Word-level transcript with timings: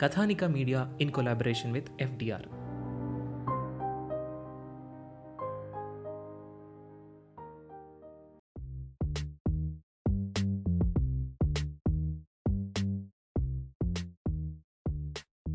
Kathanika 0.00 0.44
media 0.44 0.98
in 1.00 1.10
collaboration 1.10 1.72
with 1.72 1.88
FDR. 2.00 2.46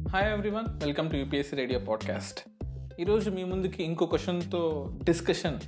Hi 0.09 0.33
everyone 0.33 0.65
welcome 0.83 1.11
to 1.11 1.15
UPSC 1.15 1.55
radio 1.55 1.79
podcast 1.79 2.39
ఈరోజు 3.01 3.29
మీ 3.29 3.43
ముందుకి 3.43 3.83
ఇంకో 3.83 4.05
క్వశ్చన్తో 4.05 4.91
డిస్కషన్ 5.03 5.59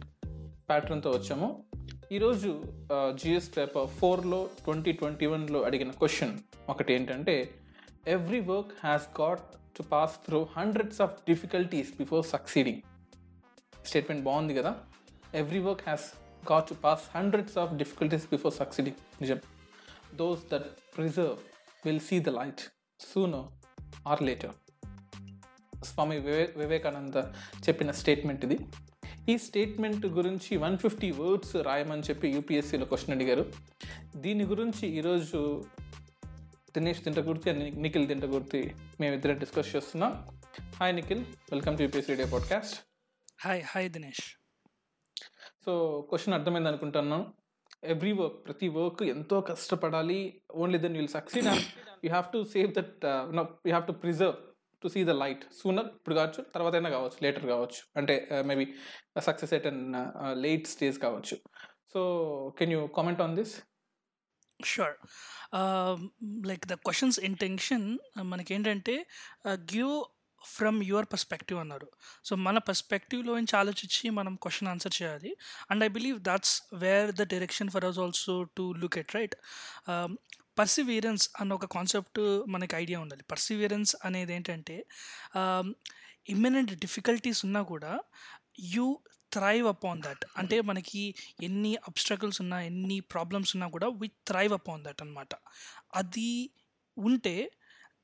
ప్యాటర్న్తో 0.69 1.09
వచ్చాము. 1.09 1.63
ఈరోజు 2.11 2.63
జిఎస్ 3.13 3.57
పేపర్ 3.57 3.87
ఫోర్లో 3.87 4.47
ట్వంటీ 4.63 4.91
ట్వంటీ 4.91 5.25
వన్లో 5.25 5.61
అడిగిన 5.61 5.91
క్వశ్చన్ 5.91 6.37
ఒకటి 6.69 6.93
ఏంటంటే 6.93 7.49
every 8.07 8.39
work 8.39 8.71
has 8.83 9.21
got 9.21 9.39
to 9.77 9.83
pass 9.83 10.11
through 10.25 10.47
hundreds 10.57 11.01
of 11.01 11.11
difficulties 11.27 11.97
before 11.97 12.25
succeeding 12.25 12.81
statement 13.85 14.23
బాగుంది 14.23 14.53
కదా? 14.53 14.75
Every 15.33 15.59
work 15.59 15.81
has 15.81 16.05
got 16.51 16.69
to 16.69 16.73
pass 16.73 17.17
hundreds 17.17 17.57
of 17.57 17.73
difficulties 17.73 18.25
before 18.25 18.53
succeeding 18.53 18.95
నిజం 19.21 19.39
those 20.15 20.39
that 20.51 20.67
preserve 20.97 21.37
will 21.85 21.99
see 21.99 22.19
the 22.19 22.29
light 22.29 22.61
sooner 22.99 23.51
or 24.07 24.21
later 24.21 24.55
Swami 25.83 26.19
వివే 26.19 26.53
Vivekananda 26.57 27.17
చెప్పిన 27.69 27.91
statement 27.91 28.45
ఇది. 28.45 28.59
ఈ 29.29 29.37
statement 29.37 30.05
గురించి 30.05 30.57
one 30.57 30.77
fifty 30.77 31.11
words 31.11 31.55
రాయమని 31.55 32.01
చెప్పి 32.01 32.27
యూపీఎస్సీలో 32.29 32.85
question 32.85 33.15
అడిగారు. 33.15 33.45
దీని 34.15 34.43
గురించి 34.43 34.87
ఈరోజు 34.87 35.65
దినేష్ 36.77 36.99
తింటకుర్తి 37.05 37.47
అండ్ 37.49 37.63
నిఖిల్ 37.83 38.05
తింటకుర్తి 38.09 38.59
మేమిద్దరం 39.01 39.37
డిస్కస్ 39.43 39.69
చేస్తున్నాం. 39.75 40.11
Hi 40.79 40.93
Nikhil. 40.97 41.21
Welcome 41.51 41.75
to 41.77 41.81
UPSC 41.85 42.11
radio 42.11 42.27
podcast 42.33 42.75
hi 43.43 43.61
hi 43.71 43.87
Dinesh 43.95 44.25
so 45.65 45.71
question 46.09 46.35
అర్థమైంది 46.37 46.69
అనుకుంటున్నాను. 46.71 47.19
ఎవ్రీ 47.93 48.11
వర్క్ 48.19 48.37
ప్రతి 48.47 48.67
వర్క్ 48.77 49.01
ఎంతో 49.13 49.37
కష్టపడాలి. 49.49 50.19
Only 50.63 50.79
then 50.83 50.97
will 50.99 51.11
succeed 51.15 51.47
and 51.53 51.65
you 52.05 52.11
have 52.15 52.27
to 52.35 52.41
save 52.55 52.69
that 52.79 53.07
you 53.67 53.71
have 53.73 53.87
to 53.89 53.95
preserve 54.03 54.35
to 54.81 54.87
see 54.95 55.03
the 55.11 55.15
light 55.23 55.45
sooner 55.61 55.89
ఇప్పుడు 55.99 56.17
కావచ్చు 56.19 56.43
తర్వాత 56.55 56.73
అయినా 56.79 56.91
కావచ్చు 56.97 57.19
లేటర్ 57.27 57.47
కావచ్చు. 57.53 57.81
అంటే 57.99 58.17
maybe 58.51 58.67
success 59.29 59.55
at 59.59 59.67
and 59.71 59.97
late 60.45 60.67
stage 60.75 60.99
కావచ్చు. 61.05 61.37
So 61.93 62.01
can 62.59 62.75
you 62.75 62.81
comment 62.99 63.23
on 63.27 63.35
this 63.41 63.55
sure. 64.65 64.95
Like 66.45 66.65
the 66.67 66.73
questions 66.73 67.19
intention 67.19 67.97
మనకేంటంటే 68.21 69.07
give 69.47 70.03
from 70.41 70.83
your 70.83 71.05
perspective 71.05 71.59
అన్నారు. 71.59 71.87
సో 72.25 72.35
మన 72.35 72.57
పర్స్పెక్టివ్లో 72.57 73.35
నుంచి 73.35 73.55
ఆలోచించి 73.57 74.09
మనం 74.09 74.35
క్వశ్చన్ 74.35 74.69
ఆన్సర్ 74.69 75.03
చేయాలి. 75.03 75.37
And 75.71 75.83
I 75.83 75.87
believe 75.87 76.19
that's 76.19 76.63
where 76.73 77.11
the 77.11 77.21
direction 77.21 77.69
for 77.69 77.85
us 77.85 77.99
also 77.99 78.43
to 78.43 78.73
look 78.77 78.97
at 78.97 79.15
right? 79.15 79.35
Perseverance 80.59 81.29
అన్న 81.41 81.53
ఒక 81.53 81.65
కాన్సెప్ట్ 81.65 82.19
మనకి 82.47 82.75
ఐడియా 82.75 82.99
ఉండాలి. 82.99 83.23
పర్సివీరెన్స్ 83.31 83.95
అనేది 84.05 84.33
ఏంటంటే 84.33 84.85
ఇమ్మినెంట్ 86.29 86.71
డిఫికల్టీస్ 86.73 87.45
ఉన్నా 87.45 87.61
కూడా 87.61 87.99
యూ 88.59 88.99
థ్రైవ్ 89.31 89.67
అపాన్ 89.67 90.01
దట్ 90.01 90.23
అంటే 90.37 90.61
మనకి 90.61 91.03
ఎన్ని 91.43 91.73
అబ్స్ట్రకల్స్ 91.89 92.39
ఉన్నా 92.41 92.59
ఎన్ని 92.61 92.99
ప్రాబ్లమ్స్ 93.13 93.51
ఉన్నా 93.55 93.67
కూడా 93.67 93.89
వి 93.99 94.07
థ్రైవ్ 94.27 94.53
అపాన్ 94.53 94.83
దట్ 94.83 95.01
అనమాట 95.01 95.33
అది 95.95 96.29
ఉంటే 96.97 97.35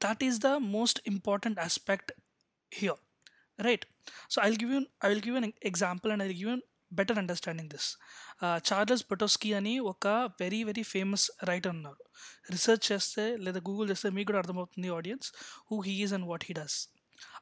that 0.01 0.23
is 0.23 0.39
the 0.39 0.51
most 0.75 1.01
important 1.07 1.59
aspect 1.59 2.11
here 2.71 3.01
right 3.59 3.85
so 4.29 4.37
I 4.41 4.47
give 4.55 4.71
you 4.73 4.81
I 5.05 5.09
will 5.09 5.25
give 5.27 5.37
an 5.37 5.49
example 5.65 6.11
and 6.11 6.23
I 6.23 6.27
give 6.31 6.41
you 6.43 6.53
better 6.91 7.19
understanding 7.19 7.69
this 7.69 7.87
Charles 8.67 9.03
Bukowski 9.03 9.53
అని 9.53 9.79
ఒక 9.91 10.07
very 10.41 10.59
very 10.63 10.83
famous 10.83 11.25
writer 11.43 11.73
ఉన్నారు 11.75 12.01
research 12.51 12.85
చేస్తే 12.91 13.25
లేదా 13.37 13.59
Google 13.59 13.89
చేస్తే 13.89 14.09
మీకు 14.09 14.27
కూడా 14.27 14.39
అర్థమవుతుంది 14.39 14.89
audience 14.89 15.29
who 15.69 15.77
he 15.81 15.95
is 16.03 16.13
and 16.13 16.27
what 16.27 16.45
he 16.49 16.55
does 16.55 16.77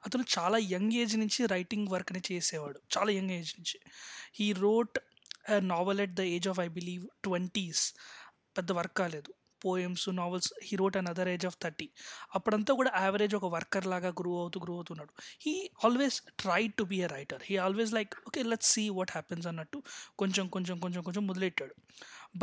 అతను 0.06 0.24
చాలా 0.38 0.58
యంగ్ 0.76 0.96
ఏజ్ 1.02 1.16
నుంచి 1.24 1.42
రైటింగ్ 1.56 1.92
వర్క్ని 1.96 2.22
చేసేవాడు. 2.32 2.80
చాలా 2.98 3.12
యంగ్ 3.20 3.36
ఏజ్ 3.40 3.52
నుంచి. 3.60 3.78
He 4.40 4.48
wrote 4.66 4.98
novel 5.74 6.02
at 6.06 6.16
the 6.22 6.24
age 6.38 6.48
of 6.54 6.60
I 6.66 6.68
believe 6.80 7.06
twenties 7.28 7.86
పెద్ద 8.58 8.72
వర్క్ 8.80 8.98
కాలేదు. 9.02 9.32
Poems 9.66 10.04
novels 10.20 10.48
he 10.68 10.76
wrote 10.82 10.96
another 11.10 11.30
age 11.34 11.46
of 11.50 11.58
thirty 11.64 11.88
అప్పుడంతా 12.38 12.72
కూడా 12.80 12.92
యావరేజ్ 13.04 13.34
ఒక 13.40 13.48
వర్కర్ 13.56 13.88
లాగా 13.92 14.10
గ్రో 14.20 14.32
అవుతూ 14.44 14.60
గ్రో 14.64 14.76
అవుతున్నాడు. 14.80 15.12
He 15.46 15.54
always 15.86 16.18
try 16.44 16.62
to 16.78 16.84
be 16.92 16.98
a 17.06 17.10
writer 17.16 17.44
he 17.50 17.56
always 17.66 17.92
like 17.98 18.14
okay 18.28 18.44
let 18.52 18.66
see 18.72 18.84
what 18.98 19.14
happens 19.18 19.48
అన్నట్టు 19.52 19.80
కొంచెం 20.22 20.48
కొంచెం 20.56 20.78
కొంచెం 20.86 21.04
కొంచెం 21.08 21.26
మొదలెట్టాడు. 21.30 21.76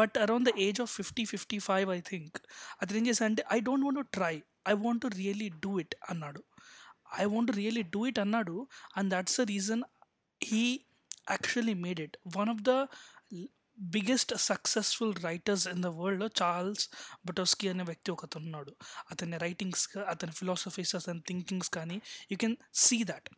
But 0.00 0.14
around 0.24 0.48
the 0.50 0.52
age 0.66 0.80
of 0.84 0.92
fifty 0.98 1.24
fifty 1.32 1.58
five 1.68 1.90
I 1.96 2.00
think 2.10 2.38
అతను 2.80 2.98
ఏం 3.00 3.06
చేశాడంటే 3.10 3.44
I 3.56 3.58
don't 3.68 3.86
want 3.86 4.00
to 4.02 4.06
try 4.18 4.34
I 4.72 4.76
want 4.84 5.02
to 5.06 5.10
really 5.20 5.50
do 5.64 5.72
it 5.84 5.96
అన్నాడు. 6.10 6.42
I 7.20 7.24
want 7.24 7.50
really 7.50 7.84
do 7.94 8.00
it 8.06 8.18
అన్నాడు. 8.18 8.56
And 8.96 9.10
that's 9.10 9.38
the 9.40 9.46
reason 9.54 9.84
he 10.40 10.64
actually 11.30 11.74
made 11.84 12.00
it 12.00 12.16
one 12.36 12.50
of 12.50 12.62
the 12.62 12.72
biggest 13.78 14.32
successful 14.42 15.14
writers 15.24 15.64
in 15.66 15.82
the 15.82 15.86
వరల్డ్లో 15.98 16.28
Charles 16.40 16.84
Bukowski 17.26 17.66
అనే 17.68 17.82
వ్యక్తి 17.82 18.10
ఒకతను 18.10 18.44
ఉన్నాడు 18.44 18.72
అతని 19.10 19.38
writings 19.38 19.84
అతని 20.14 20.32
philosophies 20.32 20.94
అతని 20.96 21.22
థింకింగ్స్ 21.26 21.70
కానీ 21.70 21.98
you 22.30 22.36
can 22.36 22.56
see 22.84 22.98
that 23.04 23.28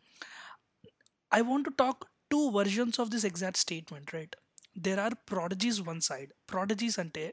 I 1.32 1.40
want 1.40 1.66
to 1.68 1.74
talk 1.84 2.00
two 2.30 2.40
versions 2.58 3.00
of 3.00 3.10
this 3.10 3.26
exact 3.26 3.58
statement 3.58 4.10
right 4.14 4.36
there 4.76 5.00
are 5.00 5.14
prodigies 5.30 5.80
one 5.80 6.00
side 6.00 6.30
prodigies 6.50 6.98
అంటే 6.98 7.24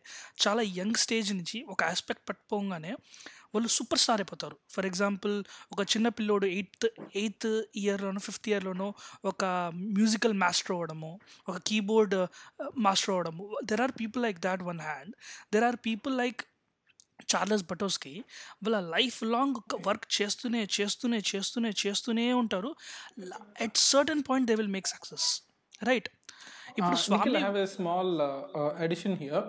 చాలా 0.47 0.61
యంగ్ 0.79 0.97
స్టేజ్ 0.97 1.33
నుంచి 1.33 1.65
ఒక 1.65 1.83
ఆస్పెక్ట్ 1.83 2.29
పట్టుకోగానే 2.29 2.93
వాళ్ళు 3.53 3.69
సూపర్ 3.69 3.99
స్టార్ 3.99 4.21
అయిపోతారు. 4.21 4.55
ఫర్ 4.69 4.85
ఎగ్జాంపుల్ 4.85 5.43
ఒక 5.71 5.81
చిన్న 5.81 6.07
పిల్లోడు 6.07 6.45
ఎయిత్ 6.45 6.87
ఎయిత్ 7.15 7.47
ఇయర్లోనో 7.75 8.19
ఫిఫ్త్ 8.19 8.49
ఇయర్లోనో 8.49 8.93
ఒక 9.25 9.45
మ్యూజికల్ 9.73 10.33
మాస్టర్ 10.33 10.71
అవ్వడము 10.71 11.19
ఒక 11.49 11.57
కీబోర్డ్ 11.57 12.15
మాస్టర్ 12.77 13.09
uh, 13.09 13.15
అవ్వడము. 13.15 13.45
There 13.63 13.81
are 13.81 13.91
people 14.01 14.23
like 14.23 14.39
that 14.39 14.63
one 14.63 14.79
hand 14.79 15.13
there 15.53 15.63
are 15.63 15.75
people 15.85 16.17
like 16.17 16.41
Charles 17.33 17.63
Bukowski 17.63 18.13
వాళ్ళ 18.63 18.79
లైఫ్ 18.79 19.23
లాంగ్ 19.23 19.57
వర్క్ 19.87 20.07
చేస్తూనే 20.21 20.67
చేస్తూనే 20.79 21.21
చేస్తూనే 21.31 21.71
చేస్తూనే 21.85 22.33
ఉంటారు. 22.33 22.75
At 23.61 23.77
certain 23.77 24.23
point 24.29 24.47
they 24.47 24.55
will 24.55 24.73
make 24.77 24.87
success 24.87 25.27
right 25.83 26.09
ఇప్పుడు 26.77 26.95
Swami 26.95 27.35
have 27.35 27.57
a 27.57 27.65
small 27.65 28.21
addition 28.81 29.17
here 29.17 29.43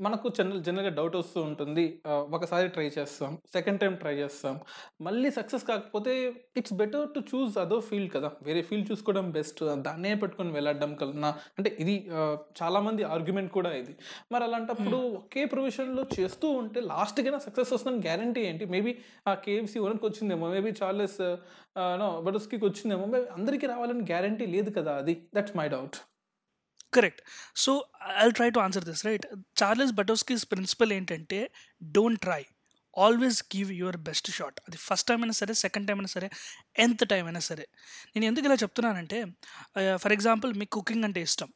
మనకు 0.00 0.28
general 0.28 0.64
జనరల్గా 0.64 0.94
doubt 0.94 1.16
వస్తూ 1.16 1.42
ఉంటుంది. 1.42 2.02
ఆ, 2.06 2.10
ఒకసారి 2.10 2.68
ట్రై 2.68 2.86
చేస్తాం. 2.98 3.38
సెకండ్ 3.52 3.80
టైం 3.80 3.94
ట్రై 3.94 4.14
చేస్తాం. 4.14 4.60
మళ్ళీ 5.00 5.30
సక్సెస్ 5.30 5.64
కాకపోతే 5.64 6.32
ఇట్స్ 6.56 6.72
బెటర్ 6.72 7.08
టు 7.14 7.20
చూస్ 7.20 7.58
అదో 7.58 7.80
ఫీల్డ్ 7.80 8.14
కదా. 8.14 8.32
వేరే 8.42 8.62
ఫీల్డ్ 8.62 8.92
చూసుకోవడం 8.92 9.30
బెస్ట్ 9.30 9.82
దాన్నే 9.82 10.14
పెట్టుకొని 10.14 10.52
వెళ్ళడం 10.52 10.94
కన్నా. 10.94 11.28
అంటే 11.28 11.76
ఇది 11.80 12.08
ఆ, 12.12 12.36
చాలామంది 12.62 13.02
ఆర్గ్యుమెంట్ 13.02 13.52
కూడా 13.52 13.72
ఇది. 13.72 13.96
మరి 14.32 14.44
అలాంటప్పుడు 14.44 14.96
ఒకే 14.96 15.44
ప్రొఫెషన్లో 15.44 16.04
చేస్తూ 16.20 16.48
ఉంటే 16.48 16.80
లాస్ట్కైనా 16.80 17.38
సక్సెస్ 17.38 17.72
వస్తుందని 17.72 18.02
గ్యారంటీ 18.02 18.40
ఏంటి? 18.40 18.64
మేబీ 18.64 18.98
ఆ 19.28 19.34
కేఎఫ్సి 19.34 19.78
ఓనర్కి 19.78 20.06
వచ్చిందేమో. 20.06 20.48
మేబీ 20.48 20.72
చార్లెస్ 20.82 21.36
నో 21.78 22.20
బటర్స్కి 22.20 22.56
వచ్చిందేమో. 22.56 23.04
మేబీ 23.04 23.26
అందరికీ 23.26 23.66
రావాలని 23.66 24.00
గ్యారంటీ 24.00 24.46
లేదు 24.46 24.70
కదా 24.70 24.96
అది. 24.96 25.26
That's 25.34 25.56
my 25.56 25.68
doubt 25.68 25.96
correct. 26.98 27.20
So 27.64 27.72
I 28.16 28.26
try 28.38 28.48
to 28.56 28.60
answer 28.66 28.84
this 28.88 29.02
right 29.06 29.26
Charles 29.62 29.94
Bukowski's 30.00 30.44
principle 30.52 30.92
ఏంటంటే 30.98 31.40
don't 31.96 32.22
try 32.26 32.42
always 32.96 33.38
give 33.54 33.70
your 33.80 33.98
best 34.08 34.28
shot 34.36 34.58
అది 34.68 34.78
ఫస్ట్ 34.86 35.06
టైం 35.08 35.20
అయినా 35.22 35.36
సరే 35.40 35.54
సెకండ్ 35.64 35.86
టైం 35.88 35.98
అయినా 36.00 36.12
సరే 36.16 36.28
ఎంత 36.84 37.04
టైం 37.12 37.24
అయినా 37.30 37.42
సరే. 37.50 37.64
నేను 38.14 38.26
ఎందుకు 38.30 38.46
ఇలా 38.48 38.56
చెప్తున్నానంటే 38.62 39.18
ఫర్ 40.02 40.14
ఎగ్జాంపుల్ 40.16 40.52
మీకు 40.60 40.72
కుకింగ్ 40.78 41.06
అంటే 41.08 41.22
ఇష్టం. 41.28 41.50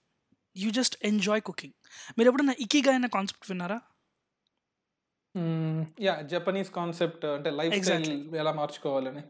యూ 0.56 0.68
జస్ట్ 0.78 0.96
ఎంజాయ్ 1.10 1.42
కుకింగ్ 1.48 1.76
మీరు 2.18 2.28
ఎప్పుడైనా 2.30 2.56
ఇకిగా 2.60 2.94
అనే 2.98 3.08
కాన్సెప్ట్ 3.16 3.46
విన్నారా? 3.50 3.78
యా 6.06 6.14
జపనీస్ 6.32 6.70
కాన్సెప్ట్ 6.78 7.24
అంటే 7.34 7.50
లైఫ్ 7.60 7.74
స్టైల్. 7.84 8.14
ఎలా 8.42 8.52
మార్చుకోవాలని. 8.60 9.22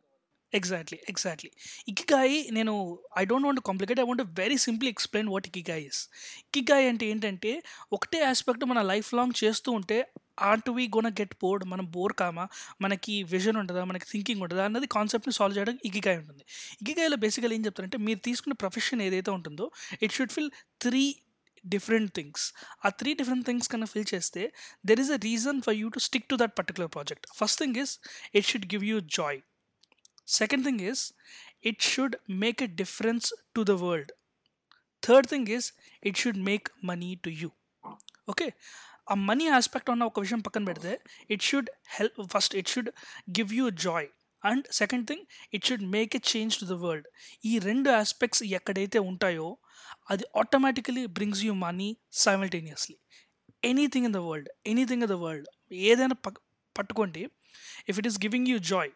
ఎగ్జాక్ట్లీ 0.53 0.99
ఎగ్జాక్ట్లీ 1.09 1.51
ఇకిగాయి 1.89 2.39
నేను 2.51 2.73
I 3.19 3.25
don't 3.25 3.47
want 3.47 3.61
complicate 3.61 4.01
I 4.01 4.05
want 4.05 4.23
very 4.39 4.57
simply 4.59 4.89
explain 4.89 5.29
what 5.29 5.47
ikigai 5.47 5.85
is 5.85 6.01
ikigai 6.47 6.89
అంటే 6.89 7.07
ఏంటంటే 7.07 7.53
ఒకటే 7.93 8.21
ఆస్పెక్ట్ 8.23 8.65
మన 8.65 8.83
లైఫ్ 8.83 9.15
లాంగ్ 9.15 9.37
చేస్తూ 9.45 9.73
ఉంటే 9.73 9.99
or 10.43 10.69
we 10.71 10.85
gonna 10.89 11.09
get 11.21 11.35
bored 11.43 11.65
మనం 11.65 11.87
బోర్ 11.93 12.13
కామా? 12.13 12.45
మనకి 12.81 13.15
విజన్ 13.33 13.57
ఉంటుందా? 13.57 13.85
మనకి 13.85 14.07
థింకింగ్ 14.11 14.43
ఉంటుందా? 14.43 14.65
అన్నది 14.65 14.87
కాన్సెప్ట్ని 14.89 15.35
సాల్వ్ 15.35 15.57
చేయడం 15.59 15.79
ఇకిగాయి 15.85 16.19
ఉంటుంది. 16.19 16.43
ఇకిగాయిలో 16.81 17.17
బేసికల్ 17.17 17.53
ఏం 17.53 17.65
చెప్తారంటే 17.67 17.99
మీరు 18.07 18.21
తీసుకున్న 18.25 18.55
ప్రొఫెషన్ 18.55 19.03
ఏదైతే 19.03 19.31
ఉంటుందో 19.31 19.67
it 20.03 20.13
should 20.13 20.33
fill 20.33 20.51
three 20.81 21.03
different 21.65 22.11
things 22.15 22.45
ఆ 22.85 22.91
త్రీ 23.01 23.11
డిఫరెంట్ 23.15 23.47
థింగ్స్ 23.47 23.69
కన్నా 23.69 23.87
ఫిల్ 23.87 24.09
చేస్తే 24.15 24.43
there 24.85 25.01
is 25.01 25.11
a 25.11 25.21
reason 25.25 25.61
for 25.63 25.77
you 25.77 25.89
to 25.89 26.01
stick 26.01 26.29
to 26.29 26.37
that 26.37 26.55
particular 26.59 26.91
project 26.91 27.27
first 27.39 27.61
thing 27.63 27.79
is 27.79 27.93
it 28.35 28.47
should 28.47 28.69
give 28.73 28.85
you 28.85 28.99
joy 29.19 29.41
second 30.33 30.63
thing 30.63 30.79
is 30.83 31.01
it 31.63 31.79
should 31.83 32.15
make 32.37 32.61
a 32.61 32.71
difference 32.81 33.27
to 33.55 33.63
the 33.65 33.77
world. 33.77 34.09
Third 35.03 35.29
thing 35.31 35.51
is 35.57 35.65
it 36.03 36.19
should 36.23 36.41
make 36.49 36.67
money 36.89 37.11
to 37.25 37.31
you 37.41 37.49
okay 38.29 38.47
ఆ 39.13 39.15
money 39.29 39.47
aspect 39.57 39.91
ఉన్న 39.93 40.05
ఒక 40.11 40.21
విషయం 40.25 40.41
పక్కన 40.47 40.65
పెడితే 40.71 40.93
it 41.35 41.45
should 41.49 41.71
help 41.97 42.19
first 42.35 42.55
it 42.61 42.71
should 42.73 42.91
give 43.39 43.53
you 43.59 43.67
joy 43.87 44.09
and 44.43 44.67
second 44.81 45.07
thing 45.11 45.25
it 45.57 45.65
should 45.69 45.85
make 45.97 46.13
a 46.19 46.23
change 46.33 46.55
to 46.61 46.67
the 46.73 46.77
world 46.85 47.09
ఈ 47.51 47.55
రెండు 47.69 47.91
aspects 48.01 48.43
ఎక్కడైతే 48.59 49.01
ఉంటాయో 49.11 49.49
అది 50.13 50.25
automatically 50.43 51.05
brings 51.19 51.43
you 51.49 51.55
money 51.67 51.89
simultaneously 52.25 52.97
anything 53.63 54.07
in 54.11 54.17
the 54.19 54.23
world 54.29 54.49
anything 54.73 55.05
in 55.07 55.13
the 55.15 55.19
world 55.25 55.49
ఏదైనా 55.91 56.17
పట్టుకోండి 56.77 57.23
if 57.91 57.99
it 58.01 58.09
is 58.11 58.19
giving 58.27 58.49
you 58.53 58.59
joy 58.73 58.91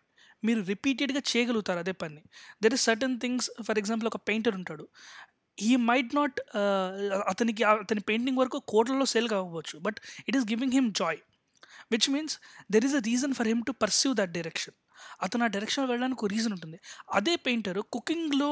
మీరు 0.44 0.60
రిపీటెడ్గా 0.72 1.20
చేయగలుగుతారు 1.32 1.80
అదే 1.84 1.94
పని. 2.02 2.22
There 2.62 2.74
is 2.76 2.84
certain 2.88 3.16
things 3.24 3.48
for 3.66 3.78
example 3.82 4.08
ఒక 4.12 4.20
పెయింటర్ 4.28 4.56
ఉంటాడు. 4.60 4.84
హీ 5.58 5.72
మైట్ 5.90 6.12
నాట్ 6.18 6.38
అతనికి 7.32 7.62
అతని 7.72 8.02
పెయింటింగ్ 8.10 8.38
వరకు 8.42 8.58
కోట్లలో 8.72 9.06
సేల్ 9.14 9.28
కావచ్చు 9.34 9.76
but 9.86 9.98
it 10.28 10.36
is 10.38 10.46
giving 10.52 10.74
him 10.78 10.88
joy 11.00 11.20
which 11.92 12.08
means 12.14 12.34
there 12.74 12.86
is 12.88 12.96
a 13.00 13.02
reason 13.10 13.34
for 13.38 13.48
him 13.52 13.62
to 13.68 13.74
perceive 13.84 14.14
that 14.20 14.32
direction 14.38 14.76
అతను 15.24 15.44
ఆ 15.46 15.48
డైరెక్షన్లో 15.54 15.88
వెళ్ళడానికి 15.90 16.20
ఒక 16.24 16.30
రీజన్ 16.34 16.52
ఉంటుంది. 16.56 16.78
అదే 17.18 17.34
పెయింటర్ 17.46 17.78
కుకింగ్లో 17.94 18.48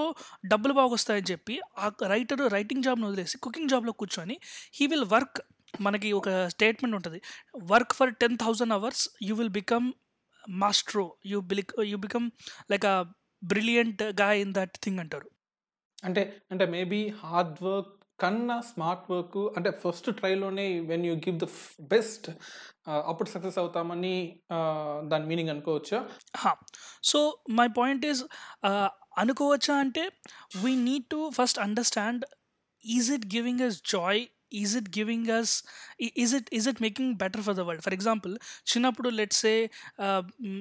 డబ్బులు 0.53 0.73
బాగా 0.79 0.91
వస్తాయని 0.97 1.29
చెప్పి 1.33 1.55
ఆ 1.85 1.87
రైటర్ 2.13 2.43
రైటింగ్ 2.57 2.85
జాబ్ను 2.87 3.07
వదిలేసి 3.11 3.37
కుకింగ్ 3.45 3.71
జాబ్లో 3.73 3.93
కూర్చొని 4.01 4.37
హీ 4.79 4.87
విల్ 4.93 5.09
వర్క్ 5.15 5.39
మనకి 5.81 6.09
ఒక 6.19 6.29
స్టేట్మెంట్ 6.55 6.97
ఉంటుంది. 6.99 7.19
Work 7.73 7.95
for 7.99 8.13
ten 8.23 8.37
thousand 8.43 8.75
hours 8.79 9.05
you 9.29 9.35
will 9.41 9.55
become 9.61 9.87
maestro 10.59 11.17
you 11.27 11.41
బిలిక్ 11.47 11.73
you 11.85 11.99
become 11.99 12.27
like 12.71 12.85
a 12.85 12.97
బ్రిలియంట్గా 13.43 14.33
ఇన్ 14.41 14.55
దట్ 14.55 14.79
థింగ్ 14.83 15.01
అంటారు. 15.01 15.29
అంటే 16.05 16.23
అంటే 16.51 16.67
మేబీ 16.67 17.09
హార్డ్ 17.21 17.63
వర్క్ 17.63 17.93
కన్నా 18.19 18.61
స్మార్ట్ 18.63 19.11
వర్క్ 19.11 19.57
అంటే 19.57 19.71
first 19.83 20.11
ట్రైలోనే 20.11 20.81
when 20.83 21.07
you 21.07 21.15
give 21.17 21.39
the 21.39 21.47
best 21.91 22.27
అప్పుడు 23.07 23.29
సక్సెస్ 23.29 23.59
అవుతామని 23.59 24.15
ఆ, 24.51 24.59
దాని 25.05 25.27
మీనింగ్ 25.27 25.51
అనుకోవచ్చా? 25.51 25.99
సో 27.03 27.19
మై 27.51 27.69
పాయింట్ 27.71 28.07
ఈస్ 28.07 28.23
అనుకోవచ్చా 29.19 29.75
అంటే 29.77 30.05
we 30.63 30.77
need 30.83 31.07
to 31.11 31.31
first 31.31 31.59
understand 31.59 32.25
is 32.85 33.11
it 33.13 33.35
giving 33.35 33.61
us 33.61 33.83
joy 33.91 34.23
is 34.53 34.77
it 34.77 34.99
giving 34.99 35.31
us 35.31 35.55
is 36.23 36.35
it 36.35 36.51
is 36.53 36.69
it 36.69 36.83
making 36.83 37.15
better 37.15 37.43
for 37.43 37.55
the 37.55 37.61
world 37.61 37.85
for 37.85 37.95
example 37.95 38.35
చిన్నప్పుడు 38.73 39.09
let's say 39.09 39.71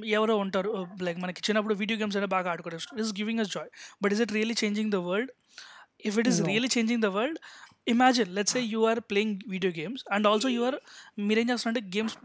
ఎవరో 0.06 0.38
ఉంటారు 0.38 0.72
like 1.02 1.20
మనకి 1.20 1.42
చిన్నప్పుడు 1.50 1.74
video 1.74 2.00
games 2.00 2.18
అనేది 2.18 2.32
బాగా 2.32 2.52
ఆడుకోవడం 2.52 3.00
is 3.06 3.14
giving 3.20 3.40
us 3.40 3.50
joy 3.50 3.70
but 4.04 4.14
is 4.14 4.22
it 4.22 4.32
really 4.32 4.58
changing 4.64 4.92
the 4.92 4.96
world 4.96 5.32
if 6.10 6.18
it 6.18 6.28
is 6.28 6.40
No. 6.40 6.46
really 6.46 6.68
changing 6.68 7.00
the 7.00 7.12
world 7.12 7.38
imagine 7.88 8.30
let's 8.34 8.52
say 8.52 8.62
you 8.62 8.86
are 8.86 9.00
playing 9.02 9.32
video 9.48 9.72
games 9.72 10.04
and 10.16 10.26
also 10.26 10.48
you 10.56 10.64
are 10.70 10.78
మీరేం 11.20 11.50
చేస్తున్నారంటే 11.50 11.98
games 11.98 12.16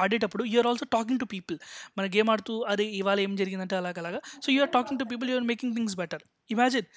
ఆడేటప్పుడు 0.00 0.44
you're 0.44 0.66
also 0.66 0.86
talking 0.92 1.20
to 1.20 1.24
people 1.24 1.56
మన 1.98 2.06
game 2.06 2.30
ఆడుతూ 2.30 2.54
అరే 2.62 2.84
ఇవాళ 2.84 3.20
ఏం 3.20 3.36
జరిగిందంటే 3.36 3.76
అలాగలాగా. 3.76 4.20
So 4.44 4.52
you're 4.52 4.70
talking 4.70 5.00
to 5.00 5.04
people 5.04 5.30
you're 5.30 5.44
making 5.44 5.74
things 5.74 5.96
better 5.96 6.22
imagine 6.50 6.88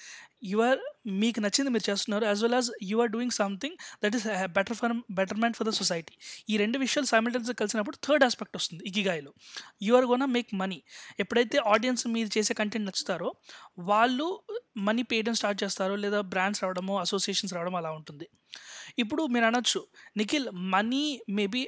you're 0.50 0.80
మీకు 1.22 1.40
నచ్చింది 1.40 1.70
మీరు 1.70 1.84
చేస్తున్నారు 1.90 2.24
as 2.28 2.40
well 2.44 2.56
as 2.58 2.70
you 2.90 2.96
are 3.02 3.10
doing 3.10 3.34
something 3.40 3.76
that 4.04 4.14
is 4.18 4.26
better 4.56 4.76
for 4.80 4.92
betterment 5.20 5.56
for 5.58 5.66
the 5.68 5.72
society 5.80 6.14
ఈ 6.52 6.56
రెండు 6.62 6.78
విషయాలు 6.84 7.08
సైమిల్టెన్స్గా 7.12 7.56
కలిసినప్పుడు 7.62 7.98
థర్డ్ 8.06 8.24
ఆస్పెక్ట్ 8.24 8.56
వస్తుంది 8.56 8.82
ఇకిగాయిలో. 8.90 9.32
You 9.82 9.94
are 9.94 10.06
gonna 10.12 10.26
make 10.36 10.50
money 10.62 10.78
ఎప్పుడైతే 11.24 11.58
ఆడియన్స్ 11.74 12.06
మీరు 12.16 12.30
చేసే 12.38 12.54
కంటెంట్ 12.60 12.86
నచ్చుతారో 12.90 13.30
వాళ్ళు 13.90 14.28
మనీ 14.88 15.02
పేయడం 15.12 15.34
స్టార్ట్ 15.34 15.60
చేస్తారో 15.64 15.96
లేదా 15.96 16.20
బ్రాండ్స్ 16.34 16.62
రావడమో 16.64 16.96
అసోసియేషన్స్ 16.98 17.54
రావడం 17.58 17.74
అలా 17.82 17.92
ఉంటుంది. 18.00 18.28
ఇప్పుడు 18.98 19.22
మీరు 19.26 19.44
అనొచ్చు 19.44 19.80
నిఖిల్ 20.16 20.48
మనీ 20.74 21.04
మేబీ 21.30 21.62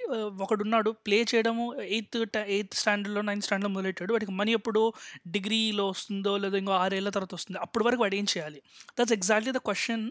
ఒకడున్నాడు 0.44 0.90
ప్లే 1.06 1.18
చేయడము 1.34 1.66
ఎయిత్ 1.82 2.16
ఎయిత్ 2.38 2.74
స్టాండర్డ్లో 2.74 3.22
నైన్త్ 3.22 3.46
స్టాండర్డ్లో 3.46 3.74
మొదలెట్టాడు. 3.74 4.12
వాడికి 4.12 4.32
మనీ 4.32 4.52
ఎప్పుడు 4.52 4.82
డిగ్రీలో 5.26 5.88
వస్తుందో 5.88 6.36
లేదా 6.36 6.58
ఇంకో 6.58 6.72
ఆరేళ్ళ 6.72 7.10
తర్వాత 7.10 7.34
వస్తుంది. 7.34 7.58
అప్పటి 7.58 7.84
వరకు 7.84 8.02
వాడు 8.02 8.14
ఏం 8.14 8.26
చేయాలి? 8.34 8.60
That's 8.98 9.12
exactly 9.12 9.52
the 9.52 9.58
question 9.58 10.04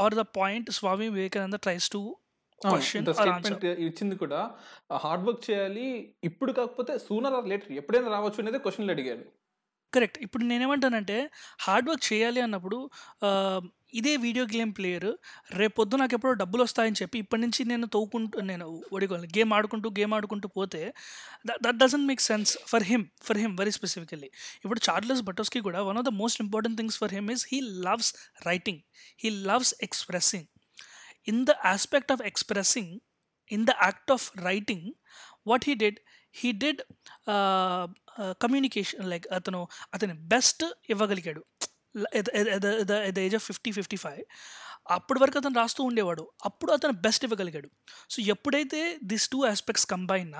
or 0.00 0.14
the 0.14 0.24
point 0.40 0.70
Swami 0.70 1.08
Vivekananda 1.08 1.54
tries 1.54 1.90
to 1.90 2.02
statement 2.90 3.64
ఇచ్చింది 3.64 4.16
కూడా 4.16 4.50
హార్డ్ 4.92 5.24
వర్క్ 5.24 5.50
చేయాలి 5.50 5.86
ఇప్పుడు 6.24 6.52
కాకపోతే 6.52 6.98
సూనర్ 6.98 7.34
ఆర్ 7.34 7.48
లేటర్ 7.48 7.72
ఎప్పుడైనా 7.72 8.08
రావచ్చు 8.08 8.40
అనేది 8.40 8.58
క్వశ్చన్లు 8.58 8.92
అడిగాడు 8.92 9.24
కరెక్ట్. 9.94 10.18
ఇప్పుడు 10.26 10.44
నేనేమంటానంటే 10.44 11.16
హార్డ్ 11.60 11.88
వర్క్ 11.90 12.04
చేయాలి 12.12 12.40
అన్నప్పుడు 12.40 12.78
ఇదే 13.98 14.12
వీడియో 14.16 14.44
గేమ్ 14.54 14.70
ప్లేయర్ 14.78 15.08
రేపొద్దు 15.54 15.96
నాకు 15.96 16.14
ఎప్పుడో 16.16 16.32
డబ్బులు 16.40 16.62
వస్తాయని 16.62 16.96
చెప్పి 17.02 17.16
ఇప్పటి 17.18 17.42
నుంచి 17.42 17.60
నేను 17.70 17.86
తవ్వుకుంటూ 17.86 18.38
నేను 18.50 18.66
ఒడికోవాలి 18.92 19.28
గేమ్ 19.36 19.52
ఆడుకుంటూ 19.52 19.88
గేమ్ 19.98 20.12
ఆడుకుంటూ 20.14 20.48
పోతే 20.58 20.80
that 21.46 21.76
doesn't 21.82 22.06
make 22.06 22.20
sense 22.20 22.52
for 22.66 22.84
him 22.90 23.04
for 23.26 23.38
him 23.38 23.54
very 23.60 23.70
specifically. 23.70 24.30
ఇప్పుడు 24.64 24.80
చార్లెస్ 24.88 25.22
బటోస్కి 25.28 25.60
కూడా 25.60 25.82
one 25.90 25.98
of 25.98 26.06
the 26.06 26.12
most 26.22 26.40
important 26.46 26.78
things 26.80 26.98
for 26.98 27.14
him 27.14 27.30
is 27.36 27.44
he 27.52 27.60
loves 27.86 28.10
writing 28.46 28.82
he 29.22 29.30
loves 29.50 29.74
expressing 29.82 30.48
in 31.28 31.42
the 31.46 31.54
aspect 31.74 32.12
of 32.12 32.24
expressing 32.32 32.92
in 33.50 33.66
the 33.66 33.74
act 33.82 34.12
of 34.12 34.26
writing 34.48 34.88
what 35.46 35.66
he 35.68 35.74
did 35.84 36.00
he 36.40 36.50
did 36.64 36.82
communication 38.44 39.06
like 39.12 39.26
అతను 39.38 39.60
అతని 39.94 40.14
best 40.34 40.64
ఇవ్వగలిగాడు. 40.90 41.42
The 43.16 43.18
age 43.28 43.36
of 43.40 43.46
fifty 43.50 43.70
fifty 43.78 43.98
five. 44.04 44.22
అప్పటి 44.94 45.18
వరకు 45.20 45.36
అతను 45.38 45.56
రాస్తూ 45.60 45.80
ఉండేవాడు. 45.88 46.24
అప్పుడు 46.44 46.70
అతను 46.72 46.94
best 47.04 47.22
ఇవ్వగలిగాడు. 47.26 47.68
సో 48.12 48.18
ఎప్పుడైతే 48.32 48.80
దిస్ 49.10 49.26
టూ 49.32 49.38
ఆస్పెక్ట్స్ 49.46 49.86
కంబైన్ 49.92 50.32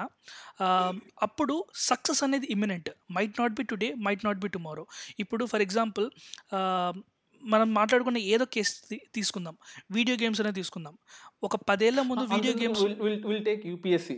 అప్పుడు 1.26 1.54
సక్సెస్ 1.90 2.22
అనేది 2.26 2.48
imminent 2.56 2.90
might 3.12 3.36
not 3.40 3.54
be 3.60 3.64
today 3.70 3.88
might 4.06 4.24
not 4.26 4.40
be 4.44 4.48
tomorrow. 4.56 4.84
ఇప్పుడు 5.24 5.46
ఫర్ 5.52 5.64
ఎగ్జాంపుల్ 5.66 6.06
మనం 7.44 7.74
మాట్లాడుకున్న 7.74 8.18
ఏదో 8.32 8.44
కేసు 8.46 8.74
తీసుకుందాం. 9.14 9.54
వీడియో 9.90 10.16
గేమ్స్ 10.22 10.40
అనేది 10.40 10.54
తీసుకుందాం. 10.54 10.94
ఒక 11.42 11.56
పదేళ్ళ 11.68 12.00
ముందు 12.02 12.24
video 12.34 12.54
games 12.60 12.82
will 13.26 13.44
take 13.44 13.66
UPSC 13.66 14.16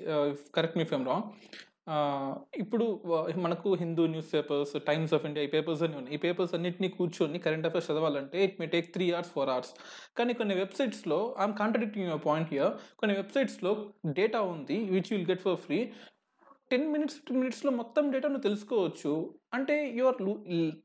correct 0.54 0.78
me 0.78 0.85
if I'm 0.85 1.06
wrong 1.06 1.26
ఇప్పుడు 2.56 2.85
వ- 3.04 3.33
మనకు 3.37 3.75
Hindu 3.75 4.06
news 4.06 4.33
papers 4.33 4.73
Times 4.87 5.14
of 5.14 5.25
India 5.25 5.45
ఈ 5.45 5.49
పేపర్స్ 5.49 5.83
అన్ని 5.83 5.97
ఉన్నాయి. 5.97 6.14
ఈ 6.14 6.18
పేపర్స్ 6.18 6.54
అన్నింటినీ 6.54 6.88
కూర్చొని 6.88 7.38
కరెంట్ 7.38 7.66
అఫైర్స్ 7.66 7.90
చదవాలంటే 7.90 8.45
it 8.45 8.61
may 8.61 8.66
take 8.66 8.92
three 8.95 9.11
hours 9.11 9.30
four 9.30 9.49
hours 9.49 9.73
కానీ 10.16 10.35
కొన్ని 10.35 10.54
వెబ్సైట్స్లో 10.54 11.18
I'm 11.40 11.54
contradicting 11.56 12.06
your 12.06 12.25
point 12.26 12.50
here 12.50 12.73
కొన్ని 12.99 13.16
వెబ్సైట్స్లో 13.16 13.73
డేటా 14.12 14.40
ఉంది 14.49 14.78
which 14.90 15.12
will 15.12 15.30
get 15.30 15.40
for 15.40 15.56
free 15.59 15.78
ten 16.71 16.87
minutes 16.93 17.17
fifteen 17.17 17.41
మినిట్స్లో 17.43 17.71
మొత్తం 17.81 18.05
డేటా 18.15 18.29
నువ్వు 18.33 18.47
తెలుసుకోవచ్చు. 18.47 19.13
అంటే 19.57 19.75
you're 19.99 20.19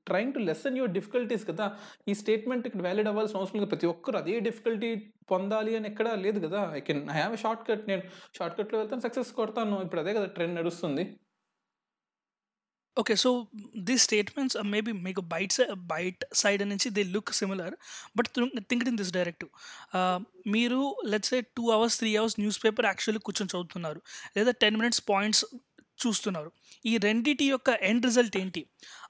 trying 0.10 0.34
to 0.36 0.42
lessen 0.50 0.78
your 0.80 0.94
difficulties 0.98 1.46
కదా. 1.52 1.66
ఈ 2.10 2.16
స్టేట్మెంట్ 2.22 2.68
ఇక్కడ 2.70 2.84
వ్యాలిడ్ 2.88 3.10
అవ్వాల్సిన 3.12 3.40
అవసరం 3.42 3.60
లేదు. 3.60 3.72
ప్రతి 3.74 3.90
ఒక్కరు 3.94 4.20
అదే 4.22 4.36
డిఫికల్టీ 4.50 4.92
పొందాలి 5.34 5.74
అని 5.80 5.90
ఎక్కడా 5.92 6.14
లేదు 6.28 6.42
కదా. 6.46 6.62
I 6.78 6.84
can 6.90 7.04
I 7.16 7.18
have 7.22 7.36
short 7.46 7.66
cut 7.72 7.84
నేను 7.92 8.04
షార్ట్ 8.40 8.56
కట్లో 8.60 8.80
వెళ్తాను 8.82 9.06
సక్సెస్ 9.08 9.34
కొడతాను. 9.42 9.78
ఇప్పుడు 9.88 10.04
అదే 10.06 10.14
కదా 10.20 10.30
ట్రెండ్ 10.38 10.58
నడుస్తుంది. 10.62 11.06
Okay 13.02 13.14
so 13.22 13.30
these 13.88 14.04
statements 14.08 14.56
maybe 14.72 14.92
మీకు 15.06 15.22
బైట్ 15.34 15.54
బైట్ 15.92 16.24
సైడ్ 16.40 16.64
నుంచి 16.72 16.88
they 16.96 17.04
look 17.14 17.32
similar 17.38 17.76
but 18.18 18.28
think 18.70 18.84
in 18.92 18.98
this 19.02 19.14
directive 19.18 19.50
మీరు 20.54 20.80
let's 21.12 21.34
a 21.38 21.40
two 21.58 21.66
hours 21.76 21.98
three 22.02 22.10
hours 22.22 22.36
news 22.42 22.60
paper 22.64 22.88
actually 22.90 23.22
కూర్చొని 23.28 23.52
చదువుతున్నారు. 23.54 24.00
లేదా 24.38 24.54
టెన్ 24.64 24.78
మినిట్స్ 24.82 25.02
పాయింట్స్ 25.12 25.44
చూస్తున్నారు. 26.08 26.51
ఈ 26.86 26.98
రెండిటి 26.98 27.46
యొక్క 27.46 27.70
ఎండ్ 27.70 28.05
రిజల్ట్ 28.05 28.38
ఏంటి? 28.38 28.65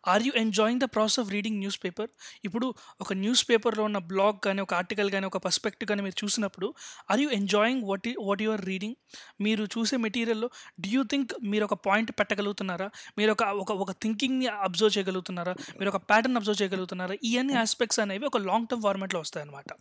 Are 0.08 0.24
you 0.24 0.32
enjoying 0.36 0.80
the 0.80 0.84
process 0.84 1.20
of 1.20 1.30
reading 1.30 1.58
news 1.58 1.84
paper 1.84 2.10
ఇప్పుడు 2.46 2.74
ఒక 3.02 3.14
న్యూస్ 3.14 3.50
పేపర్లో 3.50 3.84
ఉన్న 3.84 3.98
బ్లాగ్ 3.98 4.40
కానీ 4.40 4.62
ఒక 4.62 4.74
ఆర్టికల్ 4.74 5.12
కానీ 5.12 5.26
ఒక 5.26 5.38
పర్స్పెక్టివ్ 5.38 5.90
కానీ 5.90 6.02
మీరు 6.02 6.24
చూసినప్పుడు 6.24 6.74
are 7.12 7.22
you 7.22 7.30
enjoying 7.30 7.84
what 7.84 8.08
what 8.20 8.42
your 8.42 8.66
reading 8.66 8.96
మీరు 9.42 9.64
చూసే 9.64 9.98
మెటీరియల్లో 9.98 10.50
డూ 10.82 10.90
యూ 10.90 11.04
థింక్ 11.04 11.32
మీరు 11.44 11.64
ఒక 11.64 11.74
పాయింట్ 11.74 12.12
పెట్టగలుగుతున్నారా? 12.12 12.90
మీరు 13.18 13.32
ఒక 13.32 13.44
ఒక 13.44 13.72
ఒక 13.72 13.92
థింకింగ్ని 13.92 14.48
అబ్జర్వ్ 14.48 14.98
చేయగలుగుతున్నారా? 14.98 15.52
మీరు 15.52 15.90
ఒక 15.90 15.96
ప్యాటర్న్ 15.96 16.36
అబ్జర్వ్ 16.36 16.62
చేయగలుగుతున్నారా? 16.62 17.16
ఇవన్నీ 17.24 17.54
ఆస్పెక్ట్స్ 17.54 18.00
అనేవి 18.00 18.26
ఒక 18.26 18.38
లాంగ్ 18.38 18.68
టర్మ్ 18.68 18.84
ఫార్మాట్లో 18.84 19.20
వస్తాయన్నమాట. 19.20 19.74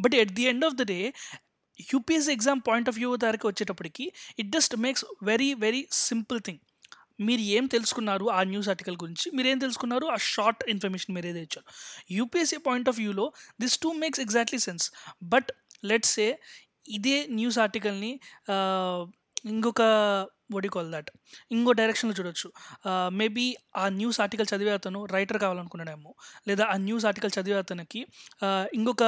But 0.00 0.14
at 0.14 0.32
the 0.32 0.42
end 0.42 0.64
of 0.64 0.74
the 0.74 0.82
day 0.82 1.12
UPSC 1.80 2.32
exam 2.32 2.60
point 2.68 2.88
of 2.88 2.96
view 2.96 3.16
దగ్గరికి 3.16 3.46
వచ్చేటప్పటికి 3.46 4.12
it 4.38 4.52
just 4.52 4.76
makes 4.76 5.04
very 5.22 5.54
very 5.54 5.82
simple 5.92 6.40
thing 6.40 6.58
మీరు 7.20 7.40
ఏం 7.40 7.66
తెలుసుకున్నారు 7.66 8.30
ఆ 8.30 8.42
న్యూస్ 8.42 8.68
ఆర్టికల్ 8.68 8.96
గురించి? 8.96 9.26
మీరు 9.36 9.48
ఏం 9.48 9.58
తెలుసుకున్నారు? 9.58 10.06
ఆ 10.06 10.16
షార్ట్ 10.16 10.64
ఇన్ఫర్మేషన్ 10.68 11.14
మీరు 11.14 11.26
ఏదో 11.26 11.38
ఇచ్చారు. 11.38 11.66
యూపీఎస్సీ 12.10 12.56
పాయింట్ 12.56 12.88
ఆఫ్ 12.88 12.96
వ్యూలో 12.96 13.32
this 13.60 13.78
two 13.78 13.92
makes 13.92 14.20
exactly 14.20 14.58
sense 14.58 14.86
but 15.22 15.52
let's 15.84 16.14
say 16.14 16.26
ఇదే 16.88 17.26
న్యూస్ 17.30 17.58
ఆర్టికల్ని 17.58 18.12
ఇంకొక 19.52 19.82
వడి 20.54 20.68
కాల్ 20.74 20.88
దట్ 20.94 21.08
ఇంకో 21.54 21.70
డైరెక్షన్లో 21.78 22.14
చూడొచ్చు. 22.18 22.48
మేబీ 23.20 23.46
ఆ 23.76 23.84
న్యూస్ 24.00 24.18
ఆర్టికల్ 24.24 24.48
చదివే 24.52 24.72
అతను 24.78 25.00
రైటర్ 25.14 25.38
కావాలనుకున్నాడేమో. 25.44 26.12
లేదా 26.48 26.64
ఆ 26.72 26.76
న్యూస్ 26.86 27.06
ఆర్టికల్ 27.10 27.32
చదివే 27.38 27.58
అతనికి 27.64 28.00
ఇంకొక 28.78 29.02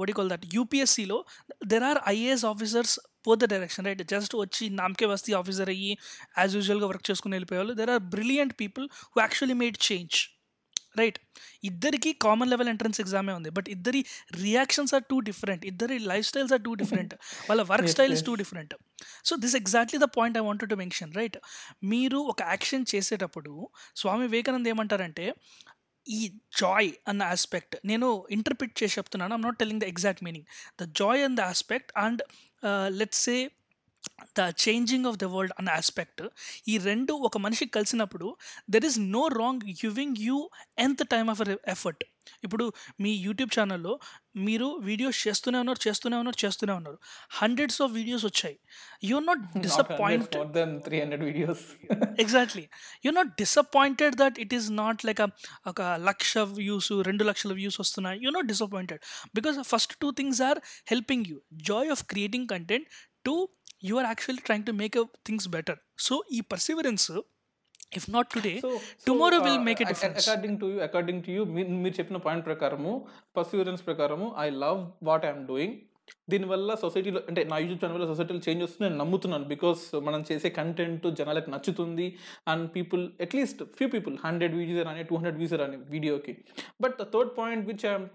వడి 0.00 0.14
call 0.18 0.30
that 0.30 0.46
యూపీఎస్సీలో 0.54 1.18
there 1.72 1.86
are 1.90 2.00
IAS 2.14 2.44
officers 2.52 2.96
both 3.28 3.40
the 3.44 3.48
direction 3.54 3.86
right 3.90 4.02
just 4.14 4.34
వచ్చి 4.42 4.66
నామకే 4.80 5.06
వస్తీ 5.14 5.32
ఆఫీసర్ 5.40 5.70
అయ్యి 5.74 5.92
యాజ్ 6.38 6.52
యూజువల్గా 6.58 6.86
వర్క్ 6.92 7.06
చేసుకుని 7.10 7.34
వెళ్ళిపోయేవాళ్ళు. 7.38 7.74
There 7.80 7.92
are 7.96 8.04
brilliant 8.16 8.54
people 8.60 8.86
who 9.14 9.20
actually 9.24 9.58
made 9.62 9.78
change 9.88 10.18
right 10.98 11.18
ఇద్దరికి 11.64 12.10
కామన్ 12.24 12.50
లెవెల్ 12.50 12.68
ఎంట్రన్స్ 12.68 13.00
ఎగ్జామే 13.02 13.32
ఉంది. 13.32 13.50
బట్ 13.56 13.68
ఇద్దరి 13.74 14.00
రియాక్షన్స్ 14.44 14.92
ఆర్ 14.96 15.04
టూ 15.10 15.16
డిఫరెంట్ 15.28 15.64
ఇద్దరి 15.72 15.96
life 16.12 16.26
styles 16.30 16.52
are 16.56 16.62
too 16.68 16.72
different 16.82 17.12
వాళ్ళ 17.50 17.62
work 17.72 17.90
style 17.94 18.14
is. 18.16 18.24
Too 18.28 18.34
different 18.42 18.74
so 19.24 19.36
this 19.36 19.56
exactly 19.56 20.00
the 20.00 20.02
point 20.02 20.38
I 20.38 20.40
wanted 20.40 20.70
to 20.70 20.74
mention 20.74 21.14
right 21.14 21.36
మీరు 21.84 22.18
ఒక 22.18 22.42
action 22.42 22.84
చేసేటప్పుడు 22.94 23.68
స్వామి 23.96 24.22
వివేకానంద్ 24.22 24.68
ఏమంటారంటే 24.68 25.34
ఈ 26.08 26.28
జాయ్ 26.60 26.92
అన్న 27.08 27.22
ఆస్పెక్ట్ 27.22 27.76
నేను 27.84 28.26
ఇంటర్ప్రిట్ 28.30 28.82
చేసి 28.82 28.94
చెప్తున్నాను. 28.98 29.34
I'm 29.34 29.42
not 29.42 29.58
telling 29.58 29.80
the 29.80 29.84
exact 29.84 30.24
meaning 30.24 30.46
the 30.82 30.84
joy 30.84 31.24
and 31.24 31.36
the 31.36 31.40
aspect 31.40 31.92
and 31.96 32.22
let's 32.88 33.20
say 33.20 33.50
the 34.38 34.40
changing 34.40 35.06
of 35.06 35.16
the 35.16 35.24
world 35.24 35.52
అన్న 35.58 35.68
ఆస్పెక్ట్ 35.70 36.22
ఈ 36.68 36.78
రెండు 36.78 37.12
ఒక 37.12 37.38
మనిషికి 37.38 37.70
కలిసినప్పుడు 37.70 38.36
there 38.70 38.84
is 38.84 38.98
no 38.98 39.28
wrong 39.28 39.60
giving 39.64 40.16
you 40.18 40.50
ఎంత 40.78 41.02
టైమ్ 41.02 41.30
ఆఫ్ 41.30 41.42
ఎఫర్ట్ 41.68 42.04
ఇప్పుడు 42.44 42.72
మీ 43.00 43.10
యూట్యూబ్ 43.16 43.60
ఛానల్లో 43.60 44.00
మీరు 44.36 44.66
వీడియోస్ 44.66 45.28
చేస్తూనే 45.28 45.58
ఉన్నారు 45.58 45.88
చేస్తూనే 45.88 46.16
ఉన్నారు 46.16 46.46
చేస్తూనే 46.46 46.72
ఉన్నారు. 46.72 46.98
హండ్రెడ్స్ 47.30 47.82
ఆఫ్ 47.82 47.92
వీడియోస్ 47.92 48.24
వచ్చాయి. 48.24 48.58
You're 49.04 49.26
not 49.26 49.58
disappoint 49.58 50.36
more 50.36 50.48
than 50.48 50.82
three 50.82 51.00
hundred 51.00 51.24
videos 51.24 51.60
exactly 52.20 52.68
you 53.06 53.12
not 53.12 53.28
disappointed 53.28 54.14
that 54.14 54.38
it 54.38 54.54
is 54.54 54.70
not 54.70 55.04
like 55.04 55.20
ఒక 55.66 55.80
లక్ష 55.82 56.38
వ్యూస్ 56.38 56.92
రెండు 56.92 57.24
లక్షల 57.24 57.52
వ్యూస్ 57.52 57.80
వస్తున్నాయి. 57.80 58.20
You 58.22 58.30
not 58.30 58.46
disappointed 58.46 59.00
because 59.34 59.58
first 59.62 59.96
two 60.00 60.10
things 60.10 60.42
are 60.42 60.58
helping 60.86 61.24
you 61.28 61.40
joy 61.52 61.90
of 61.90 62.04
creating 62.04 62.48
content 62.48 62.88
two 63.24 63.48
you 63.82 63.94
are 64.00 64.08
actually 64.08 64.42
trying 64.46 64.66
to 64.66 64.72
make 64.80 64.96
things 65.28 65.48
better 65.48 65.78
so 65.98 66.16
ఈ 66.30 66.40
perseverance 66.52 67.06
if 67.98 68.06
not 68.10 68.28
today 68.34 68.54
tomorrow 69.06 69.38
will 69.46 69.62
make 69.68 69.80
a 69.82 69.86
difference 69.90 70.18
according 70.22 70.58
to 70.60 70.66
you 70.72 70.78
according 70.88 71.22
to 71.26 71.30
you 71.30 71.44
మీరు 71.82 71.94
చెప్పిన 71.98 72.18
point 72.26 72.44
ప్రకారము 72.46 72.92
perseverance 73.36 73.82
ప్రకారము 73.86 74.26
I 74.38 74.48
love 74.64 74.80
what 75.02 75.24
I'm 75.24 75.42
doing 75.46 75.76
దీనివల్ల 76.32 76.74
సొసైటీలో 76.82 77.20
అంటే 77.30 77.42
నా 77.52 77.56
YouTube 77.62 77.80
channel 77.82 77.96
వల్ల 77.96 78.08
సొసైటీలో 78.12 78.42
చేంజ్ 78.46 78.62
వస్తుంది 78.64 78.84
నేను 78.86 78.98
నమ్ముతున్నాను. 79.02 79.46
బికాస్ 79.54 79.82
మనం 80.08 80.20
చేసే 80.30 80.48
కంటెంట్ 80.60 81.06
జనాలకు 81.20 81.50
నచ్చుతుంది 81.54 82.06
and 82.52 82.66
people 82.76 83.02
at least 83.26 83.62
few 83.78 83.88
people 83.94 84.14
hundred 84.26 84.54
videos 84.60 84.90
అని 84.92 85.04
టూ 85.10 85.16
హండ్రెడ్ 85.20 85.38
వ్యూస్ 85.40 85.54
అని 85.68 85.78
వీడియోకి 85.94 86.34
but 86.84 86.94
the 87.02 87.06
third 87.14 87.32
point 87.40 87.64
which 87.70 87.84
I'm 87.90 88.06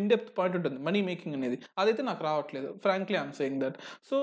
in 0.00 0.08
depth 0.14 0.32
point 0.38 0.56
ఉంటుంది 0.60 0.80
మనీ 0.88 1.02
మేకింగ్ 1.10 1.36
అనేది. 1.40 1.58
అదైతే 1.80 2.04
నాకు 2.10 2.24
రావట్లేదు 2.30 2.70
frankly 2.86 3.18
I'm 3.20 3.36
saying 3.40 3.60
that 3.64 3.78
so 4.10 4.18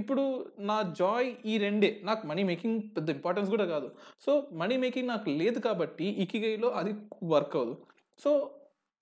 ఇప్పుడు 0.00 0.24
నా 0.70 0.78
జాయ్ 1.02 1.28
ఈ 1.50 1.54
రెండే. 1.66 1.88
నాకు 2.08 2.22
మనీ 2.30 2.42
మేకింగ్ 2.50 2.78
పెద్ద 2.96 3.08
ఇంపార్టెన్స్ 3.16 3.48
కూడా 3.54 3.64
కాదు. 3.74 3.88
సో 4.24 4.32
మనీ 4.60 4.76
మేకింగ్ 4.84 5.08
నాకు 5.14 5.28
లేదు 5.40 5.58
కాబట్టి 5.68 6.08
ఇకిగైలో 6.24 6.68
అది 6.80 6.92
వర్క్ 7.34 7.54
అవ్వదు. 7.60 7.74
సో 8.24 8.30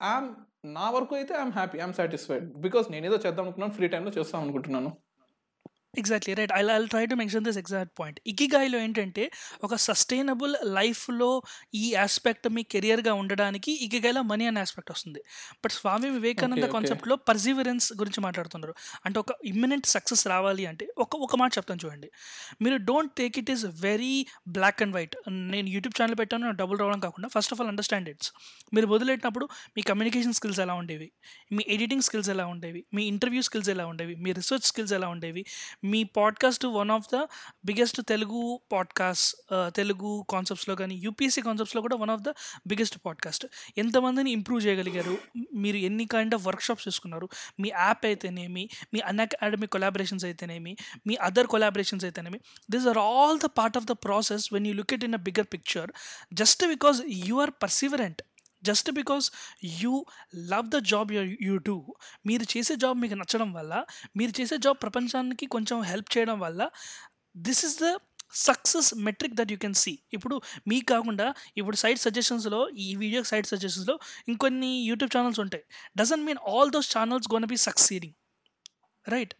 ఐఎమ్ 0.03 0.29
నా 0.65 0.89
వరకు 0.91 1.13
అయితే 1.15 1.33
I'm 1.33 1.51
happy 1.51 1.77
I'm 1.77 1.93
satisfied. 1.93 2.45
Because 2.65 2.91
నేను 2.91 3.05
ఏదో 3.05 3.17
చేద్దాం 3.25 3.45
అనుకున్నాను 3.45 3.73
ఫ్రీ 3.73 3.87
టైంలో 3.87 4.11
చేస్తాం 4.17 4.41
అనుకుంటున్నాను. 4.41 4.89
Exactly 5.97 6.33
right 6.33 6.51
I 6.51 6.63
I 6.63 6.85
try 6.85 7.05
to 7.05 7.15
mention 7.15 7.43
this 7.43 7.57
exact 7.57 7.99
point 7.99 8.19
ఇకిగాయిలో 8.27 8.79
ఏంటంటే 8.79 9.31
ఒక 9.63 9.75
సస్టైనబుల్ 9.75 10.55
లైఫ్లో 10.63 11.41
ఈ 11.73 11.93
ఆస్పెక్ట్ 11.93 12.49
మీ 12.49 12.63
కెరియర్గా 12.63 13.13
ఉండడానికి 13.13 13.71
ఇకిగాయిలో 13.71 14.21
మనీ 14.21 14.45
అనే 14.45 14.61
ఆస్పెక్ట్ 14.61 14.91
వస్తుంది. 14.91 15.19
బట్ 15.65 15.71
స్వామి 15.71 16.09
వివేకానంద. 16.09 16.63
కాన్సెప్ట్లో 16.63 17.15
పర్సివరెన్స్ 17.15 17.93
గురించి 17.93 18.21
మాట్లాడుతున్నారు. 18.21 18.73
అంటే 19.05 19.19
ఒక 19.19 19.27
ఇమ్మినెంట్ 19.45 19.85
సక్సెస్ 19.85 20.27
రావాలి 20.27 20.65
అంటే 20.65 20.87
ఒక 20.97 21.15
ఒక 21.15 21.35
మాట 21.35 21.51
చెప్తాను 21.57 21.85
చూడండి. 21.85 22.11
మీరు 22.61 22.77
don't 22.77 23.11
take 23.11 23.39
it 23.39 23.51
is 23.51 23.65
very 23.65 24.25
black 24.47 24.81
and 24.81 24.95
white 24.95 25.15
నేను 25.29 25.69
యూట్యూబ్ 25.69 26.01
ఛానల్ 26.01 26.19
పెట్టాను 26.19 26.51
డబుల్ 26.51 26.79
రావడం 26.79 26.99
కాకుండా 26.99 27.27
first 27.27 27.53
of 27.53 27.61
all 27.61 27.69
understand 27.69 28.09
it's 28.09 28.31
మీరు 28.73 28.87
వదిలేటినప్పుడు 28.87 29.49
మీ 29.75 29.81
కమ్యూనికేషన్ 29.81 30.33
స్కిల్స్ 30.33 30.59
ఎలా 30.59 30.73
ఉండేవి? 30.73 31.11
మీ 31.51 31.63
ఎడిటింగ్ 31.67 32.01
స్కిల్స్ 32.01 32.29
ఎలా 32.29 32.45
ఉండేవి? 32.45 32.85
మీ 32.93 33.03
ఇంటర్వ్యూ 33.03 33.41
స్కిల్స్ 33.41 33.69
ఎలా 33.69 33.85
ఉండేవి? 33.85 34.15
మీ 34.15 34.31
రీసెర్చ్ 34.31 34.65
స్కిల్స్ 34.65 34.93
ఎలా 34.93 35.07
ఉండేవి? 35.07 35.45
మీ 35.83 36.03
podcast 36.03 36.65
one 36.65 36.91
of 36.91 37.07
the 37.15 37.15
biggest 37.65 38.01
Telugu 38.01 38.59
podcast 38.71 39.35
Telugu 39.75 40.25
కాన్సెప్ట్స్లో 40.29 40.75
కానీ 40.75 40.95
యూపీఎస్సీ 40.95 41.41
కాన్సెప్ట్స్లో 41.41 41.81
కూడా 41.81 41.95
one 41.95 42.09
of 42.09 42.21
the 42.21 42.29
biggest 42.67 42.97
podcast. 43.05 43.47
ఎంతమందిని 43.77 44.31
ఇంప్రూవ్ 44.31 44.65
చేయగలిగారు? 44.65 45.17
మీరు 45.55 45.77
ఎన్ని 45.77 46.05
కైండ్ 46.05 46.35
ఆఫ్ 46.35 46.47
వర్క్షాప్స్ 46.47 46.87
చేసుకున్నారు? 46.87 47.29
మీ 47.59 47.69
యాప్ 47.69 48.05
అయితేనేమి? 48.05 48.69
మీ 48.93 48.99
అన్అకాడమిక్ 48.99 49.71
కొలాబరేషన్స్ 49.71 50.25
అయితేనేమి? 50.25 50.75
మీ 51.07 51.15
అదర్ 51.15 51.47
కొలాబరేషన్స్ 51.47 52.05
అయితేనేమి? 52.05 52.39
This 52.71 52.87
are 52.87 52.97
all 52.97 53.39
the 53.39 53.45
part 53.45 53.77
of 53.77 53.85
the 53.85 53.91
process 53.91 54.53
when 54.53 54.67
you 54.67 54.73
look 54.73 54.93
it 54.93 55.03
in 55.03 55.13
a 55.13 55.17
bigger 55.17 55.47
picture. 55.53 55.91
Just 56.33 56.67
because 56.67 57.01
you 57.07 57.41
are 57.41 57.51
perseverant. 57.63 58.21
Just 58.63 58.91
because 58.91 59.31
you 59.63 60.05
love 60.35 60.69
the 60.69 60.75
job 60.75 61.11
you 61.11 61.37
you 61.41 61.57
do 61.57 61.95
మీరు 62.25 62.57
చేసే 62.57 62.75
job 62.75 62.97
మీకు 62.99 63.13
నచ్చడం 63.13 63.53
వల్ల 63.53 63.85
మీరు 64.17 64.41
చేసే 64.41 64.57
job 64.57 64.77
ప్రపంచానికి 64.81 65.45
కొంచెం 65.45 65.81
help 65.81 66.17
చేయడం 66.17 66.39
వల్ల 66.39 66.69
this 67.37 67.65
is 67.65 67.83
the 67.83 67.97
success 68.33 68.93
metric 68.95 69.33
that 69.33 69.51
you 69.51 69.57
can 69.57 69.73
see 69.73 69.99
ఇప్పుడు 70.13 70.41
మీకు 70.67 70.85
కాకుండా 70.85 71.33
ఇప్పుడు 71.57 71.75
సైట్ 71.75 71.99
సజెషన్స్లో 71.99 72.69
ఈ 72.69 72.95
వీడియో 72.95 73.23
సైట్ 73.23 73.47
సజెషన్స్లో 73.47 73.99
ఇంకొన్ని 74.27 74.85
యూట్యూబ్ 74.85 75.17
ఛానల్స్ 75.17 75.39
ఉంటాయి. 75.39 75.63
Doesn't 75.97 76.25
mean 76.25 76.37
all 76.49 76.71
those 76.71 76.97
channels 76.97 77.27
gonna 77.33 77.45
be 77.45 77.57
succeeding 77.57 78.18
right 79.05 79.33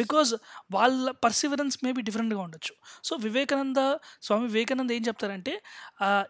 because 0.00 0.30
వాళ్ళ 0.76 1.10
పర్సివరెన్స్ 1.24 1.76
మేబీ 1.84 2.00
డిఫరెంట్గా 2.08 2.40
ఉండొచ్చు. 2.46 2.72
సో 3.08 3.12
వివేకానంద 3.26 3.80
స్వామి 4.26 4.46
వివేకానంద 4.48 4.90
ఏం 4.90 5.02
చెప్తారంటే 5.08 5.54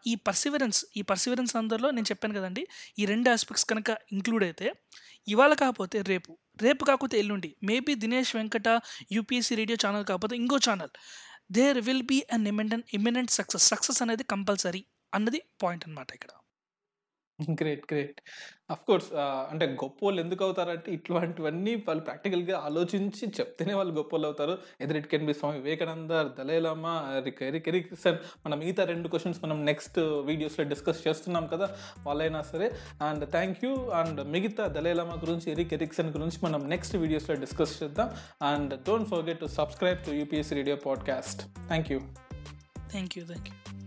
ఈ 0.07 0.15
పర్సివరెన్స్ 0.29 0.81
ఈ 0.97 1.03
పర్సివరెన్స్ 1.11 1.55
అందరిలో 1.63 1.91
నేను 1.91 2.09
చెప్పాను 2.13 2.37
కదండి 2.39 2.65
ఈ 2.99 3.05
రెండు 3.13 3.31
ఆస్పెక్ట్స్ 3.31 3.67
కనుక 3.73 3.91
ఇంక్లూడ్ 4.13 4.45
అయితే 4.49 4.69
ఇవాళ 5.35 5.53
కాకపోతే 5.55 5.99
రేపు 6.13 6.31
రేపు 6.63 6.83
కాకపోతే 6.85 7.19
ఎల్లుండి 7.23 7.51
maybe 7.71 7.95
Dinesh 8.05 8.33
Venkata 8.37 8.69
UPSC 9.17 9.55
radio 9.61 9.79
channel 9.85 10.05
కాకపోతే 10.11 10.37
ఇంకో 10.43 10.59
channel 10.69 10.93
there 11.59 11.79
will 11.89 12.07
be 12.13 12.19
an 12.33 12.47
imminent 12.53 12.87
imminent 12.99 13.33
success 13.39 13.67
success 13.73 14.01
అనేది 14.03 14.25
కంపల్సరీ 14.35 14.83
అన్నది 15.15 15.41
పాయింట్ 15.63 15.85
అనమాట 15.89 16.11
ఇక్కడ. 16.15 16.31
Great 17.43 17.85
great. 17.93 18.21
అఫ్ 18.71 18.81
కోర్స్ 18.87 19.09
అంటే 19.15 19.67
గొప్ప 19.67 19.97
వాళ్ళు 20.03 20.21
ఎందుకు 20.21 20.45
అవుతారంటే 20.45 20.93
ఇట్లాంటివన్నీ 20.93 21.75
వాళ్ళు 21.75 22.03
ప్రాక్టికల్గా 22.05 22.59
ఆలోచించి 22.59 23.29
చెప్తేనే 23.29 23.75
వాళ్ళు 23.75 23.95
గొప్ప 23.95 24.15
వాళ్ళు 24.15 24.27
అవుతారు. 24.27 24.59
Either 24.81 24.97
it 24.97 25.07
can 25.07 25.27
be 25.27 25.35
Swami 25.35 25.59
Vivekananda 25.59 26.11
Dalai Lama 26.11 27.23
Erik 27.43 27.69
Erikson 27.69 28.17
మన 28.47 28.55
మిగతా 28.55 28.85
రెండు 28.85 29.09
క్వశ్చన్స్ 29.09 29.45
మనం 29.45 29.65
నెక్స్ట్ 29.65 29.99
వీడియోస్లో 29.99 30.69
డిస్కస్ 30.69 31.09
చేస్తున్నాం 31.09 31.47
కదా 31.47 31.77
వాళ్ళైనా 32.07 32.43
సరే. 32.43 32.73
అండ్ 33.09 33.31
థ్యాంక్ 33.31 33.65
యూ 33.65 33.75
అండ్ 34.01 34.29
మిగతా 34.29 34.67
దలైలామా 34.67 35.15
గురించి 35.15 35.53
ఎరిక్ 35.53 35.75
ఎరిక్సన్ 35.75 36.11
గురించి 36.11 36.39
మనం 36.45 36.69
నెక్స్ట్ 36.69 36.97
వీడియోస్లో 36.97 37.37
డిస్కస్ 37.37 37.83
చేద్దాం. 37.83 38.11
And 38.53 38.83
don't 38.83 39.09
forget 39.09 39.41
to 39.41 39.47
subscribe 39.47 39.99
to 39.99 40.11
UPSC 40.11 40.55
radio 40.55 40.77
podcast 40.77 41.43
thank 41.67 41.93
you 41.93 42.01
thank 42.91 43.19
you 43.19 43.25
thank 43.25 43.49
you 43.49 43.84